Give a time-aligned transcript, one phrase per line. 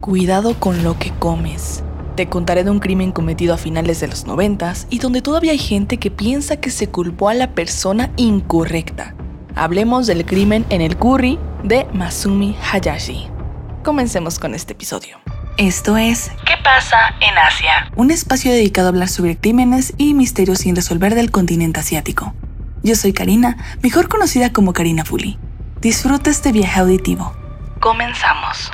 [0.00, 1.82] Cuidado con lo que comes.
[2.14, 5.58] Te contaré de un crimen cometido a finales de los noventas y donde todavía hay
[5.58, 9.16] gente que piensa que se culpó a la persona incorrecta.
[9.56, 13.26] Hablemos del crimen en el curry de Masumi Hayashi.
[13.82, 15.18] Comencemos con este episodio.
[15.56, 17.90] Esto es ¿Qué pasa en Asia?
[17.96, 22.34] Un espacio dedicado a hablar sobre crímenes y misterios sin resolver del continente asiático.
[22.84, 25.40] Yo soy Karina, mejor conocida como Karina Fuli.
[25.80, 27.34] Disfruta este viaje auditivo.
[27.80, 28.70] Comenzamos.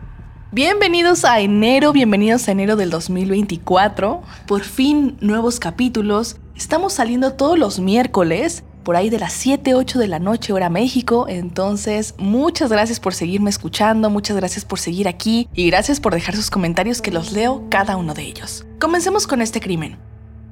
[0.55, 4.23] Bienvenidos a enero, bienvenidos a enero del 2024.
[4.47, 6.37] Por fin, nuevos capítulos.
[6.55, 10.71] Estamos saliendo todos los miércoles, por ahí de las 7, 8 de la noche, hora
[10.71, 11.27] México.
[11.29, 16.37] Entonces, muchas gracias por seguirme escuchando, muchas gracias por seguir aquí y gracias por dejar
[16.37, 18.65] sus comentarios que los leo cada uno de ellos.
[18.79, 19.99] Comencemos con este crimen.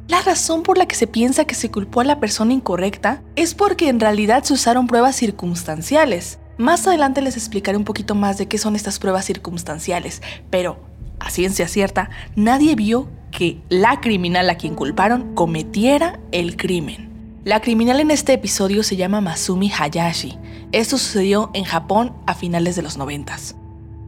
[0.09, 3.55] La razón por la que se piensa que se culpó a la persona incorrecta es
[3.55, 6.41] porque en realidad se usaron pruebas circunstanciales.
[6.59, 10.81] Más adelante les explicaré un poquito más de qué son estas pruebas circunstanciales, pero
[11.19, 17.11] a ciencia cierta, nadie vio que la criminal a quien culparon cometiera el crimen.
[17.45, 20.39] La criminal en este episodio se llama Masumi Hayashi.
[20.71, 23.57] Esto sucedió en Japón a finales de los noventas.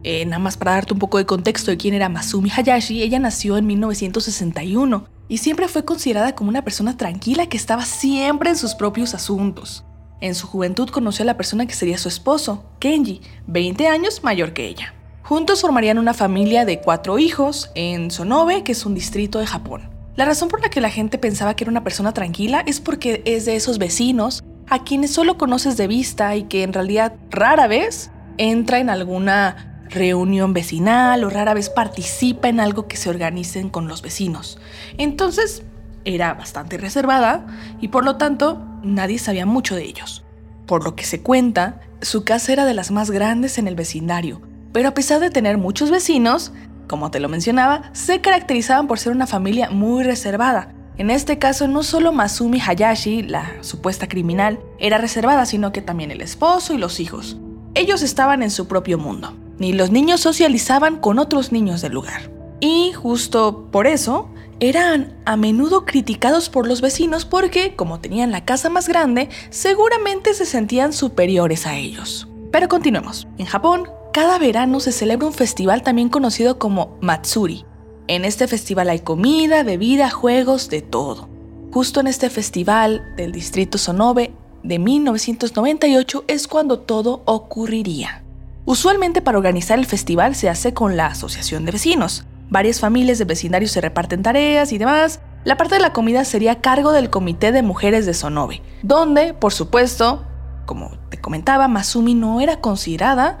[0.03, 3.17] Eh, nada más para darte un poco de contexto de quién era Masumi Hayashi, ella
[3.17, 8.55] nació en 1961 y siempre fue considerada como una persona tranquila que estaba siempre en
[8.55, 9.83] sus propios asuntos.
[10.25, 14.53] En su juventud conoció a la persona que sería su esposo, Kenji, 20 años mayor
[14.53, 14.95] que ella.
[15.21, 19.87] Juntos formarían una familia de cuatro hijos en Sonobe, que es un distrito de Japón.
[20.15, 23.21] La razón por la que la gente pensaba que era una persona tranquila es porque
[23.25, 27.67] es de esos vecinos a quienes solo conoces de vista y que en realidad rara
[27.67, 33.69] vez entra en alguna reunión vecinal o rara vez participa en algo que se organicen
[33.69, 34.57] con los vecinos.
[34.97, 35.61] Entonces,
[36.03, 37.45] era bastante reservada
[37.79, 40.23] y por lo tanto nadie sabía mucho de ellos.
[40.65, 44.41] Por lo que se cuenta, su casa era de las más grandes en el vecindario,
[44.71, 46.51] pero a pesar de tener muchos vecinos,
[46.87, 50.73] como te lo mencionaba, se caracterizaban por ser una familia muy reservada.
[50.97, 56.11] En este caso, no solo Masumi Hayashi, la supuesta criminal, era reservada, sino que también
[56.11, 57.37] el esposo y los hijos.
[57.73, 62.31] Ellos estaban en su propio mundo, ni los niños socializaban con otros niños del lugar.
[62.61, 64.29] Y justo por eso,
[64.69, 70.33] eran a menudo criticados por los vecinos porque, como tenían la casa más grande, seguramente
[70.33, 72.27] se sentían superiores a ellos.
[72.51, 73.27] Pero continuemos.
[73.37, 77.65] En Japón, cada verano se celebra un festival también conocido como Matsuri.
[78.07, 81.27] En este festival hay comida, bebida, juegos, de todo.
[81.71, 84.31] Justo en este festival del distrito Sonobe
[84.63, 88.23] de 1998 es cuando todo ocurriría.
[88.65, 93.25] Usualmente para organizar el festival se hace con la asociación de vecinos, Varias familias de
[93.25, 95.19] vecindarios se reparten tareas y demás.
[95.43, 99.33] La parte de la comida sería a cargo del Comité de Mujeres de Sonobe, donde,
[99.33, 100.25] por supuesto,
[100.65, 103.37] como te comentaba, Masumi no era considerada.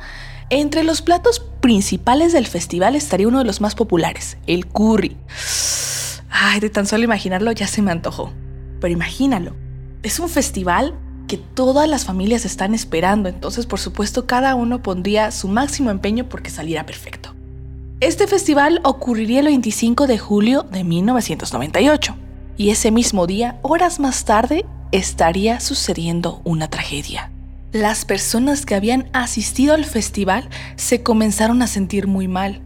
[0.49, 5.17] Entre los platos principales del festival estaría uno de los más populares, el curry.
[6.29, 8.31] Ay, de tan solo imaginarlo ya se me antojó.
[8.79, 9.55] Pero imagínalo,
[10.03, 10.93] es un festival
[11.27, 16.29] que todas las familias están esperando, entonces por supuesto cada uno pondría su máximo empeño
[16.29, 17.34] porque saliera perfecto.
[18.01, 22.13] Este festival ocurriría el 25 de julio de 1998
[22.57, 27.31] y ese mismo día, horas más tarde, estaría sucediendo una tragedia.
[27.71, 32.61] Las personas que habían asistido al festival se comenzaron a sentir muy mal,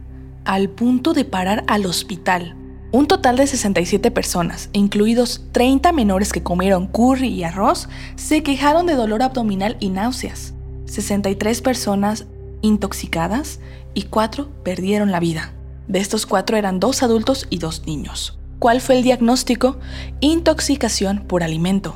[0.45, 2.55] al punto de parar al hospital.
[2.91, 8.87] Un total de 67 personas, incluidos 30 menores que comieron curry y arroz, se quejaron
[8.87, 10.55] de dolor abdominal y náuseas.
[10.85, 12.25] 63 personas
[12.61, 13.59] intoxicadas
[13.93, 15.53] y cuatro perdieron la vida.
[15.87, 18.37] De estos cuatro eran dos adultos y dos niños.
[18.59, 19.77] ¿Cuál fue el diagnóstico?
[20.19, 21.95] Intoxicación por alimento.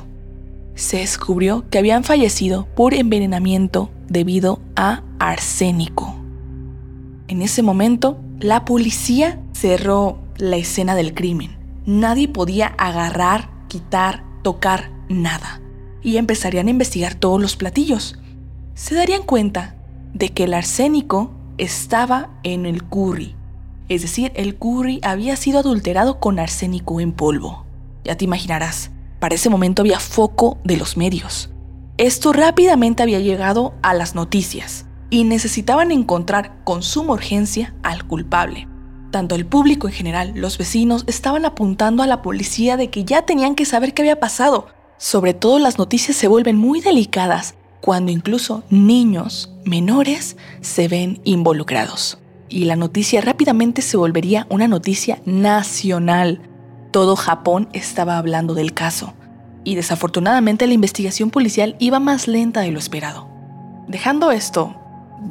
[0.74, 6.16] Se descubrió que habían fallecido por envenenamiento debido a arsénico.
[7.28, 11.56] En ese momento, la policía cerró la escena del crimen.
[11.86, 15.60] Nadie podía agarrar, quitar, tocar nada.
[16.02, 18.18] Y empezarían a investigar todos los platillos.
[18.74, 19.76] Se darían cuenta
[20.14, 23.34] de que el arsénico estaba en el curry.
[23.88, 27.66] Es decir, el curry había sido adulterado con arsénico en polvo.
[28.04, 28.90] Ya te imaginarás,
[29.20, 31.50] para ese momento había foco de los medios.
[31.98, 38.68] Esto rápidamente había llegado a las noticias y necesitaban encontrar con suma urgencia al culpable.
[39.10, 43.22] Tanto el público en general, los vecinos, estaban apuntando a la policía de que ya
[43.22, 44.66] tenían que saber qué había pasado.
[44.96, 47.54] Sobre todo las noticias se vuelven muy delicadas
[47.84, 52.16] cuando incluso niños menores se ven involucrados.
[52.48, 56.40] Y la noticia rápidamente se volvería una noticia nacional.
[56.92, 59.12] Todo Japón estaba hablando del caso.
[59.64, 63.28] Y desafortunadamente la investigación policial iba más lenta de lo esperado.
[63.86, 64.74] Dejando esto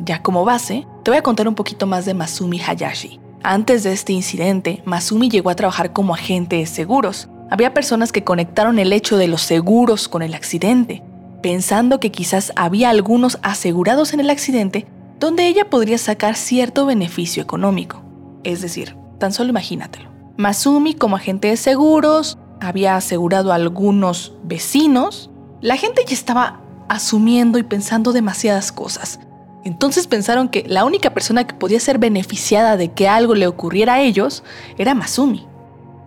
[0.06, 3.20] ya como base, Te voy a contar un poquito más de Masumi Hayashi.
[3.42, 7.30] Antes de este incidente, Masumi llegó a trabajar como agente de seguros.
[7.50, 11.04] Había personas que conectaron el hecho de los seguros con el accidente,
[11.44, 14.88] pensando que quizás había algunos asegurados en el accidente
[15.20, 18.02] donde ella podría sacar cierto beneficio económico.
[18.44, 20.10] Es decir, tan solo imagínatelo.
[20.38, 25.30] Masumi como agente de seguros había asegurado a algunos vecinos.
[25.62, 29.20] La gente ya estaba asumiendo y pensando demasiadas cosas.
[29.66, 33.96] Entonces pensaron que la única persona que podía ser beneficiada de que algo le ocurriera
[33.96, 34.44] a ellos
[34.78, 35.46] era Masumi.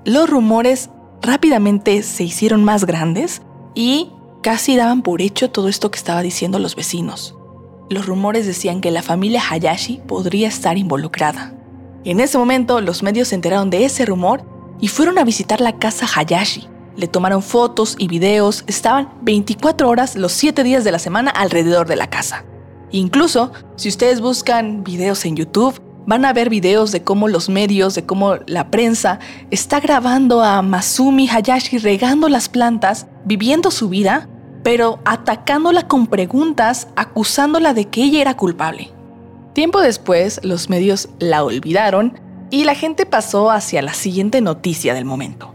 [0.04, 0.90] Los rumores
[1.20, 3.42] rápidamente se hicieron más grandes
[3.74, 4.10] y
[4.42, 7.36] casi daban por hecho todo esto que estaba diciendo los vecinos.
[7.88, 11.54] Los rumores decían que la familia Hayashi podría estar involucrada.
[12.04, 14.44] En ese momento los medios se enteraron de ese rumor
[14.80, 16.68] y fueron a visitar la casa Hayashi.
[16.96, 21.86] Le tomaron fotos y videos, estaban 24 horas los 7 días de la semana alrededor
[21.86, 22.44] de la casa.
[22.90, 27.94] Incluso, si ustedes buscan videos en YouTube, van a ver videos de cómo los medios,
[27.94, 29.18] de cómo la prensa
[29.50, 34.28] está grabando a Masumi Hayashi regando las plantas, viviendo su vida,
[34.62, 38.90] pero atacándola con preguntas, acusándola de que ella era culpable.
[39.52, 42.18] Tiempo después, los medios la olvidaron
[42.50, 45.54] y la gente pasó hacia la siguiente noticia del momento.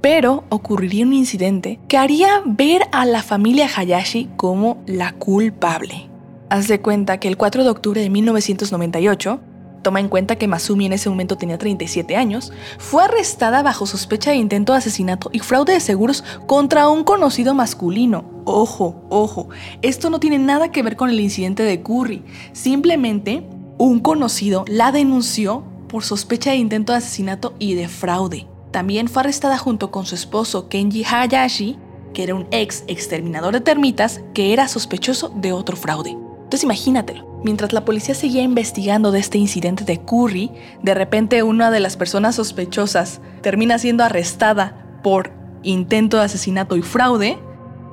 [0.00, 6.08] Pero ocurriría un incidente que haría ver a la familia Hayashi como la culpable.
[6.48, 9.40] Haz de cuenta que el 4 de octubre de 1998,
[9.82, 14.30] toma en cuenta que Masumi en ese momento tenía 37 años, fue arrestada bajo sospecha
[14.30, 18.24] de intento de asesinato y fraude de seguros contra un conocido masculino.
[18.44, 19.48] Ojo, ojo,
[19.82, 22.22] esto no tiene nada que ver con el incidente de Curry,
[22.52, 23.46] simplemente
[23.78, 28.46] un conocido la denunció por sospecha de intento de asesinato y de fraude.
[28.70, 31.76] También fue arrestada junto con su esposo Kenji Hayashi,
[32.14, 36.10] que era un ex exterminador de termitas que era sospechoso de otro fraude.
[36.10, 37.29] Entonces imagínatelo.
[37.42, 40.50] Mientras la policía seguía investigando de este incidente de Curry,
[40.82, 45.32] de repente una de las personas sospechosas termina siendo arrestada por
[45.62, 47.38] intento de asesinato y fraude,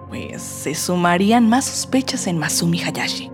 [0.10, 3.32] pues se sumarían más sospechas en Masumi Hayashi.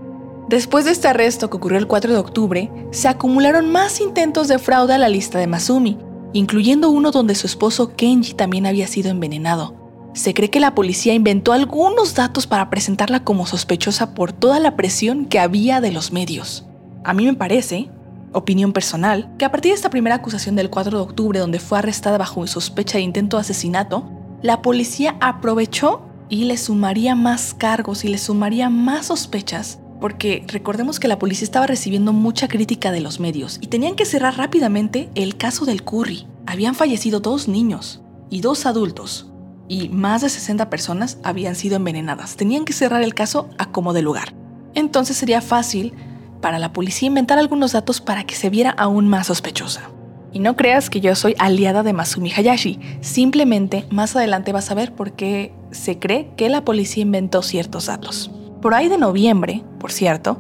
[0.50, 4.60] Después de este arresto que ocurrió el 4 de octubre, se acumularon más intentos de
[4.60, 5.98] fraude a la lista de Masumi,
[6.33, 9.83] incluyendo uno donde su esposo Kenji también había sido envenenado.
[10.13, 14.75] Se cree que la policía inventó algunos datos para presentarla como sospechosa por toda la
[14.75, 16.65] presión que había de los medios.
[17.04, 17.89] A mí me parece,
[18.31, 21.80] opinión personal, que a partir de esta primera acusación del 4 de octubre donde fue
[21.80, 24.07] arrestada bajo sospecha de intento de asesinato,
[24.44, 31.00] la policía aprovechó y le sumaría más cargos y le sumaría más sospechas porque recordemos
[31.00, 35.10] que la policía estaba recibiendo mucha crítica de los medios y tenían que cerrar rápidamente
[35.15, 36.27] el caso del Curry.
[36.45, 39.33] Habían fallecido dos niños y dos adultos
[39.74, 42.36] y más de 60 personas habían sido envenenadas.
[42.36, 44.36] Tenían que cerrar el caso a como de lugar.
[44.75, 45.94] Entonces sería fácil
[46.42, 49.90] para la policía inventar algunos datos para que se viera aún más sospechosa.
[50.31, 54.75] Y no creas que yo soy aliada de Masumi Hayashi, simplemente más adelante vas a
[54.75, 58.30] ver por qué se cree que la policía inventó ciertos datos.
[58.62, 60.40] Por ahí de noviembre, por cierto,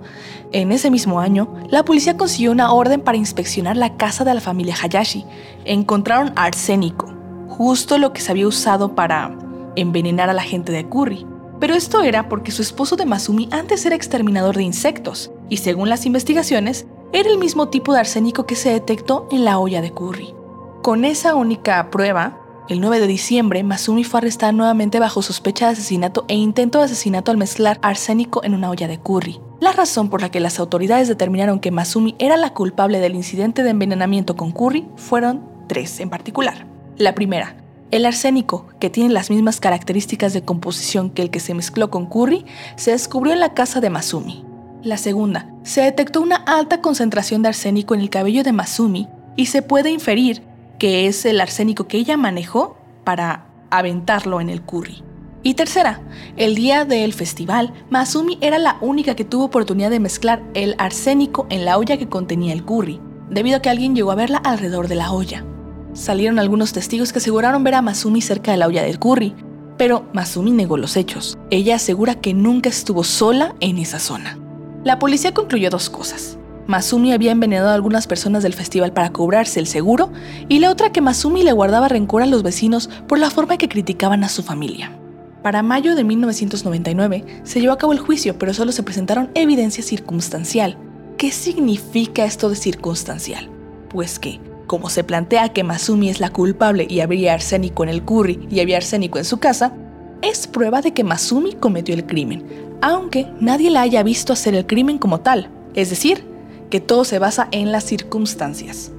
[0.51, 4.41] en ese mismo año, la policía consiguió una orden para inspeccionar la casa de la
[4.41, 5.25] familia Hayashi.
[5.65, 7.12] Encontraron arsénico,
[7.47, 9.37] justo lo que se había usado para
[9.75, 11.25] envenenar a la gente de Curry.
[11.59, 15.89] Pero esto era porque su esposo de Masumi antes era exterminador de insectos, y según
[15.89, 19.93] las investigaciones, era el mismo tipo de arsénico que se detectó en la olla de
[19.93, 20.33] Curry.
[20.81, 25.73] Con esa única prueba, el 9 de diciembre, Masumi fue arrestada nuevamente bajo sospecha de
[25.73, 29.39] asesinato e intento de asesinato al mezclar arsénico en una olla de curry.
[29.59, 33.63] La razón por la que las autoridades determinaron que Masumi era la culpable del incidente
[33.63, 36.72] de envenenamiento con curry fueron tres en particular.
[36.97, 37.55] La primera,
[37.89, 42.05] el arsénico, que tiene las mismas características de composición que el que se mezcló con
[42.05, 42.45] curry,
[42.75, 44.45] se descubrió en la casa de Masumi.
[44.83, 49.47] La segunda, se detectó una alta concentración de arsénico en el cabello de Masumi y
[49.47, 50.43] se puede inferir
[50.77, 55.03] que es el arsénico que ella manejó para aventarlo en el curry.
[55.41, 56.01] Y tercera,
[56.37, 61.47] el día del festival, Masumi era la única que tuvo oportunidad de mezclar el arsénico
[61.49, 64.87] en la olla que contenía el curry, debido a que alguien llegó a verla alrededor
[64.87, 65.45] de la olla.
[65.93, 69.35] Salieron algunos testigos que aseguraron ver a Masumi cerca de la olla del curry,
[69.77, 71.37] pero Masumi negó los hechos.
[71.51, 74.39] Ella asegura que nunca estuvo sola en esa zona.
[74.83, 76.39] La policía concluyó dos cosas.
[76.65, 80.11] Masumi había envenenado a algunas personas del festival para cobrarse el seguro,
[80.49, 83.69] y la otra que Masumi le guardaba rencor a los vecinos por la forma que
[83.69, 84.97] criticaban a su familia.
[85.43, 89.83] Para mayo de 1999 se llevó a cabo el juicio, pero solo se presentaron evidencia
[89.83, 90.77] circunstancial.
[91.17, 93.49] ¿Qué significa esto de circunstancial?
[93.89, 98.03] Pues que como se plantea que Masumi es la culpable y habría arsénico en el
[98.03, 99.73] curry y había arsénico en su casa,
[100.21, 102.45] es prueba de que Masumi cometió el crimen,
[102.81, 106.25] aunque nadie la haya visto hacer el crimen como tal, es decir,
[106.69, 108.91] que todo se basa en las circunstancias.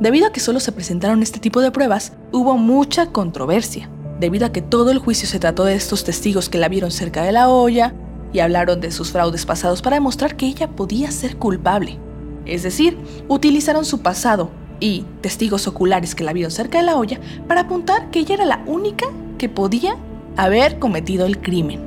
[0.00, 4.52] Debido a que solo se presentaron este tipo de pruebas, hubo mucha controversia, debido a
[4.52, 7.50] que todo el juicio se trató de estos testigos que la vieron cerca de la
[7.50, 7.94] olla
[8.32, 11.98] y hablaron de sus fraudes pasados para demostrar que ella podía ser culpable.
[12.46, 12.96] Es decir,
[13.28, 14.50] utilizaron su pasado
[14.80, 18.44] y testigos oculares que la vieron cerca de la olla para apuntar que ella era
[18.46, 19.06] la única
[19.38, 19.96] que podía
[20.36, 21.80] haber cometido el crimen.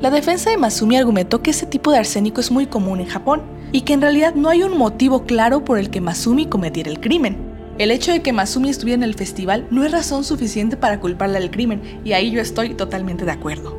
[0.00, 3.42] La defensa de Masumi argumentó que ese tipo de arsénico es muy común en Japón
[3.72, 7.00] y que en realidad no hay un motivo claro por el que Masumi cometiera el
[7.00, 7.36] crimen.
[7.78, 11.38] El hecho de que Masumi estuviera en el festival no es razón suficiente para culparla
[11.38, 13.78] del crimen, y ahí yo estoy totalmente de acuerdo.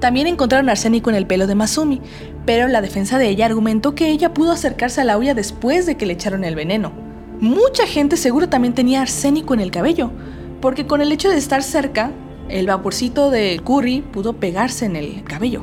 [0.00, 2.00] También encontraron arsénico en el pelo de Masumi,
[2.46, 5.96] pero la defensa de ella argumentó que ella pudo acercarse a la olla después de
[5.96, 7.07] que le echaron el veneno.
[7.40, 10.10] Mucha gente seguro también tenía arsénico en el cabello,
[10.60, 12.10] porque con el hecho de estar cerca,
[12.48, 15.62] el vaporcito de curry pudo pegarse en el cabello.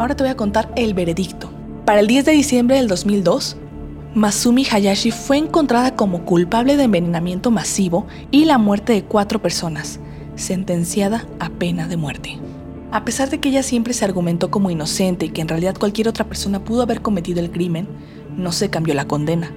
[0.00, 1.48] Ahora te voy a contar el veredicto.
[1.84, 3.56] Para el 10 de diciembre del 2002,
[4.14, 10.00] Masumi Hayashi fue encontrada como culpable de envenenamiento masivo y la muerte de cuatro personas,
[10.34, 12.38] sentenciada a pena de muerte.
[12.90, 16.08] A pesar de que ella siempre se argumentó como inocente y que en realidad cualquier
[16.08, 17.86] otra persona pudo haber cometido el crimen,
[18.36, 19.52] no se cambió la condena.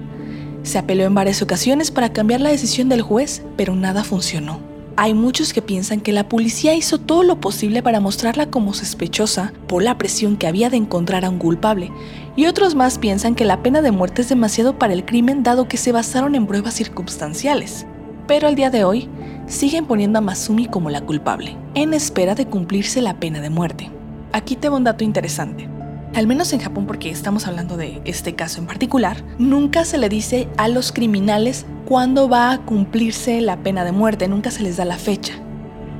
[0.66, 4.58] Se apeló en varias ocasiones para cambiar la decisión del juez, pero nada funcionó.
[4.96, 9.52] Hay muchos que piensan que la policía hizo todo lo posible para mostrarla como sospechosa
[9.68, 11.92] por la presión que había de encontrar a un culpable,
[12.34, 15.68] y otros más piensan que la pena de muerte es demasiado para el crimen dado
[15.68, 17.86] que se basaron en pruebas circunstanciales.
[18.26, 19.08] Pero al día de hoy,
[19.46, 23.92] siguen poniendo a Masumi como la culpable, en espera de cumplirse la pena de muerte.
[24.32, 25.75] Aquí te un dato interesante
[26.16, 30.08] al menos en Japón porque estamos hablando de este caso en particular, nunca se le
[30.08, 34.78] dice a los criminales cuándo va a cumplirse la pena de muerte, nunca se les
[34.78, 35.34] da la fecha.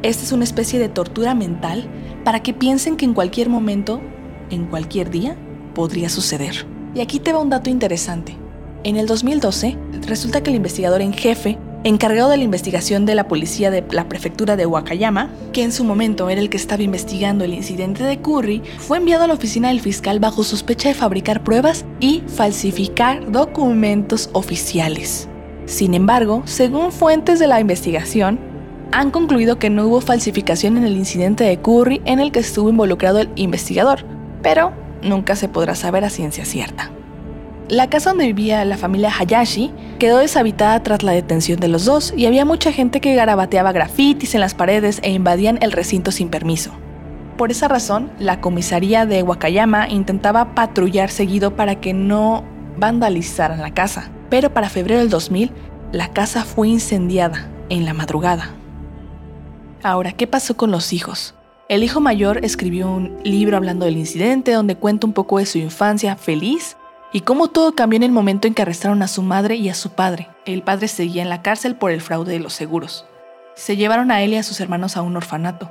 [0.03, 1.87] Esta es una especie de tortura mental
[2.25, 4.01] para que piensen que en cualquier momento,
[4.49, 5.37] en cualquier día,
[5.75, 6.67] podría suceder.
[6.95, 8.39] Y aquí te va un dato interesante.
[8.85, 13.29] En el 2012, resulta que el investigador en jefe encargado de la investigación de la
[13.29, 17.45] policía de la prefectura de Wakayama, que en su momento era el que estaba investigando
[17.45, 21.45] el incidente de Curry, fue enviado a la oficina del fiscal bajo sospecha de fabricar
[21.45, 25.29] pruebas y falsificar documentos oficiales.
[25.67, 28.39] Sin embargo, según fuentes de la investigación,
[28.93, 32.71] han concluido que no hubo falsificación en el incidente de Curry en el que estuvo
[32.71, 34.05] involucrado el investigador,
[34.43, 36.96] pero nunca se podrá saber a ciencia cierta.
[37.69, 42.15] La casa donde vivía la familia Hayashi quedó deshabitada tras la detención de los dos
[42.17, 46.29] y había mucha gente que garabateaba grafitis en las paredes e invadían el recinto sin
[46.29, 46.71] permiso.
[47.37, 52.45] Por esa razón, la comisaría de Wakayama intentaba patrullar seguido para que no
[52.79, 54.11] vandalizaran la casa.
[54.31, 55.51] Pero para febrero del 2000,
[55.91, 58.51] la casa fue incendiada en la madrugada.
[59.83, 61.35] Ahora, ¿qué pasó con los hijos?
[61.69, 65.59] El hijo mayor escribió un libro hablando del incidente donde cuenta un poco de su
[65.59, 66.77] infancia feliz
[67.13, 69.75] y cómo todo cambió en el momento en que arrestaron a su madre y a
[69.75, 70.29] su padre.
[70.45, 73.07] El padre seguía en la cárcel por el fraude de los seguros.
[73.55, 75.71] Se llevaron a él y a sus hermanos a un orfanato.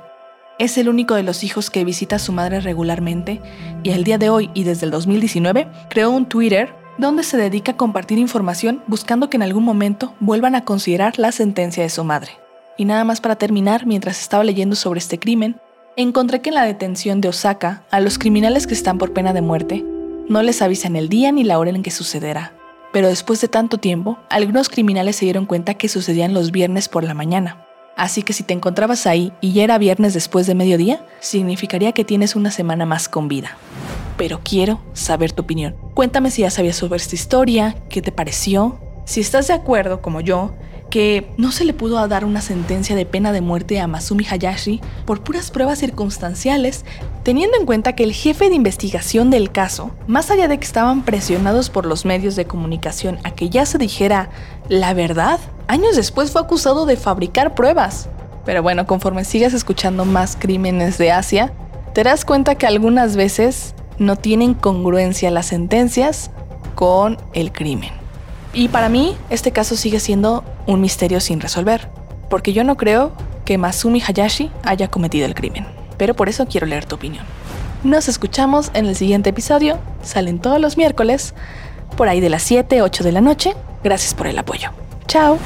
[0.58, 3.40] Es el único de los hijos que visita a su madre regularmente
[3.82, 7.72] y al día de hoy y desde el 2019 creó un Twitter donde se dedica
[7.72, 12.04] a compartir información buscando que en algún momento vuelvan a considerar la sentencia de su
[12.04, 12.32] madre.
[12.78, 15.60] Y nada más para terminar, mientras estaba leyendo sobre este crimen,
[15.96, 19.42] encontré que en la detención de Osaka, a los criminales que están por pena de
[19.42, 19.84] muerte,
[20.28, 22.52] no les avisan el día ni la hora en que sucederá.
[22.92, 27.04] Pero después de tanto tiempo, algunos criminales se dieron cuenta que sucedían los viernes por
[27.04, 27.66] la mañana.
[27.96, 32.04] Así que si te encontrabas ahí y ya era viernes después de mediodía, significaría que
[32.04, 33.56] tienes una semana más con vida.
[34.16, 35.76] Pero quiero saber tu opinión.
[35.94, 38.78] Cuéntame si ya sabías sobre esta historia, qué te pareció.
[39.04, 40.54] Si estás de acuerdo, como yo,
[40.90, 44.80] que no se le pudo dar una sentencia de pena de muerte a Masumi Hayashi
[45.04, 46.84] por puras pruebas circunstanciales,
[47.22, 51.02] teniendo en cuenta que el jefe de investigación del caso, más allá de que estaban
[51.04, 54.30] presionados por los medios de comunicación a que ya se dijera
[54.68, 58.08] la verdad, años después fue acusado de fabricar pruebas.
[58.44, 61.52] Pero bueno, conforme sigas escuchando más crímenes de Asia,
[61.94, 66.30] te das cuenta que algunas veces no tienen congruencia las sentencias
[66.74, 67.95] con el crimen.
[68.56, 71.90] Y para mí, este caso sigue siendo un misterio sin resolver,
[72.30, 73.12] porque yo no creo
[73.44, 75.66] que Masumi Hayashi haya cometido el crimen.
[75.98, 77.26] Pero por eso quiero leer tu opinión.
[77.84, 79.78] Nos escuchamos en el siguiente episodio.
[80.02, 81.34] Salen todos los miércoles,
[81.98, 83.54] por ahí de las 7, 8 de la noche.
[83.84, 84.70] Gracias por el apoyo.
[85.06, 85.38] Chao.